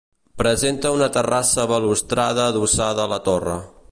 Presenta 0.41 0.89
una 0.95 1.09
terrassa 1.17 1.67
balustrada 1.73 2.47
adossada 2.53 3.07
a 3.07 3.09
la 3.15 3.23
torre. 3.31 3.63